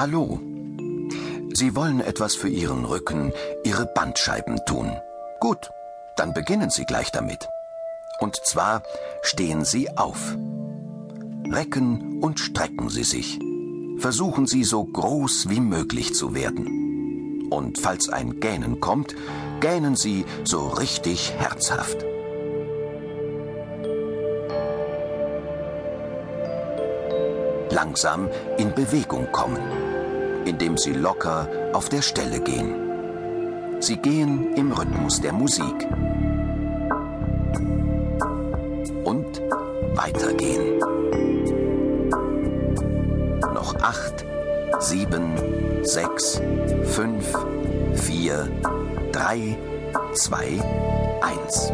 Hallo. 0.00 0.40
Sie 1.52 1.76
wollen 1.76 2.00
etwas 2.00 2.34
für 2.34 2.48
Ihren 2.48 2.86
Rücken, 2.86 3.34
Ihre 3.64 3.84
Bandscheiben 3.84 4.58
tun. 4.64 4.96
Gut, 5.40 5.72
dann 6.16 6.32
beginnen 6.32 6.70
Sie 6.70 6.86
gleich 6.86 7.12
damit. 7.12 7.50
Und 8.18 8.36
zwar 8.36 8.82
stehen 9.20 9.66
Sie 9.66 9.94
auf. 9.98 10.38
Recken 11.50 12.18
und 12.22 12.40
strecken 12.40 12.88
Sie 12.88 13.04
sich. 13.04 13.38
Versuchen 13.98 14.46
Sie 14.46 14.64
so 14.64 14.84
groß 14.84 15.50
wie 15.50 15.60
möglich 15.60 16.14
zu 16.14 16.34
werden. 16.34 17.50
Und 17.50 17.78
falls 17.78 18.08
ein 18.08 18.40
Gähnen 18.40 18.80
kommt, 18.80 19.14
gähnen 19.60 19.96
Sie 19.96 20.24
so 20.44 20.68
richtig 20.68 21.34
herzhaft. 21.34 22.06
Langsam 27.82 28.28
in 28.58 28.74
Bewegung 28.74 29.32
kommen, 29.32 29.62
indem 30.44 30.76
Sie 30.76 30.92
locker 30.92 31.48
auf 31.72 31.88
der 31.88 32.02
Stelle 32.02 32.38
gehen. 32.38 32.74
Sie 33.80 33.96
gehen 33.96 34.52
im 34.54 34.70
Rhythmus 34.72 35.22
der 35.22 35.32
Musik. 35.32 35.88
Und 39.02 39.40
weitergehen. 39.94 40.78
Noch 43.54 43.74
acht, 43.76 44.26
sieben, 44.80 45.38
sechs, 45.82 46.38
fünf, 46.84 47.34
vier, 47.94 48.46
drei, 49.10 49.56
zwei, 50.12 50.60
eins. 51.22 51.72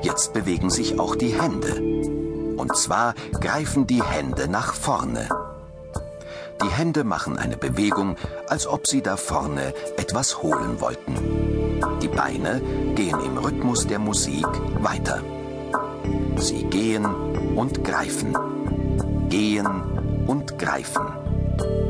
Jetzt 0.00 0.32
bewegen 0.32 0.70
sich 0.70 0.98
auch 0.98 1.16
die 1.16 1.38
Hände. 1.38 1.92
Und 2.62 2.76
zwar 2.76 3.14
greifen 3.40 3.88
die 3.88 4.04
Hände 4.04 4.46
nach 4.46 4.74
vorne. 4.74 5.28
Die 6.62 6.68
Hände 6.68 7.02
machen 7.02 7.36
eine 7.36 7.56
Bewegung, 7.56 8.14
als 8.46 8.68
ob 8.68 8.86
sie 8.86 9.02
da 9.02 9.16
vorne 9.16 9.74
etwas 9.96 10.44
holen 10.44 10.80
wollten. 10.80 11.80
Die 12.00 12.06
Beine 12.06 12.62
gehen 12.94 13.18
im 13.18 13.36
Rhythmus 13.36 13.88
der 13.88 13.98
Musik 13.98 14.46
weiter. 14.78 15.22
Sie 16.36 16.62
gehen 16.66 17.04
und 17.56 17.82
greifen. 17.82 18.38
Gehen 19.28 19.66
und 20.28 20.56
greifen. 20.56 21.06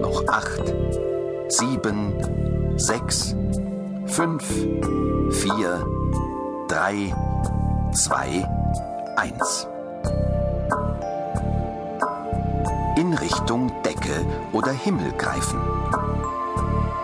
Noch 0.00 0.26
acht, 0.28 0.62
sieben, 1.48 2.78
sechs, 2.78 3.36
fünf, 4.06 4.44
vier, 5.30 5.86
drei, 6.68 7.14
zwei, 7.92 8.48
eins. 9.16 9.68
Richtung 13.14 13.72
Decke 13.82 14.24
oder 14.52 14.72
Himmel 14.72 15.12
greifen. 15.12 15.60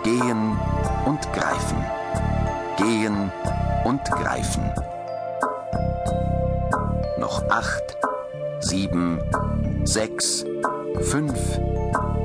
Gehen 0.03 0.57
und 1.05 1.21
greifen. 1.33 1.77
Gehen 2.77 3.31
und 3.83 4.03
greifen. 4.05 4.63
Noch 7.17 7.43
acht, 7.49 7.97
sieben, 8.59 9.19
sechs, 9.83 10.43
fünf, 11.01 11.39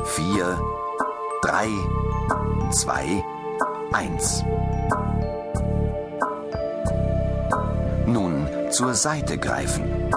vier, 0.05 0.59
drei, 1.43 1.69
zwei, 2.71 3.25
eins. 3.93 4.45
Nun 8.07 8.47
zur 8.71 8.95
Seite 8.95 9.37
greifen. 9.39 10.11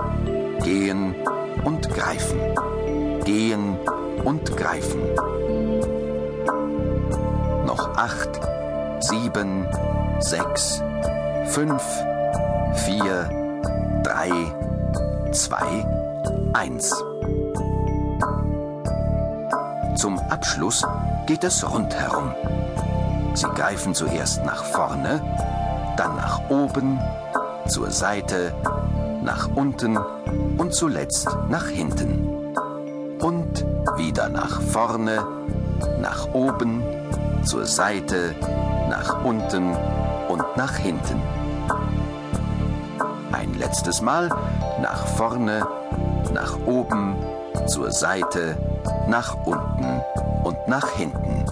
Gehen 0.63 1.15
und 1.63 1.89
greifen. 1.89 2.39
Gehen 3.29 3.77
und 4.23 4.57
greifen. 4.57 5.01
Noch 7.63 7.95
acht, 7.95 8.41
sieben, 9.01 9.67
sechs, 10.17 10.81
fünf, 11.45 11.83
vier, 12.73 13.29
drei, 14.01 14.31
zwei, 15.31 15.85
eins. 16.53 16.89
Zum 19.93 20.17
Abschluss 20.31 20.83
geht 21.27 21.43
es 21.43 21.63
rundherum. 21.71 22.33
Sie 23.35 23.47
greifen 23.49 23.93
zuerst 23.93 24.43
nach 24.43 24.63
vorne, 24.63 25.21
dann 25.97 26.15
nach 26.15 26.49
oben, 26.49 26.99
zur 27.67 27.91
Seite, 27.91 28.55
nach 29.21 29.47
unten 29.53 29.99
und 30.57 30.73
zuletzt 30.73 31.29
nach 31.47 31.67
hinten. 31.67 32.28
Wieder 33.99 34.29
nach 34.29 34.61
vorne, 34.61 35.27
nach 36.01 36.33
oben, 36.33 36.81
zur 37.43 37.65
Seite, 37.65 38.33
nach 38.89 39.25
unten 39.25 39.75
und 40.29 40.41
nach 40.55 40.73
hinten. 40.77 41.21
Ein 43.33 43.53
letztes 43.55 44.01
Mal 44.01 44.29
nach 44.81 45.05
vorne, 45.05 45.67
nach 46.33 46.57
oben, 46.65 47.17
zur 47.67 47.91
Seite, 47.91 48.57
nach 49.09 49.35
unten 49.45 50.01
und 50.45 50.57
nach 50.69 50.89
hinten. 50.91 51.43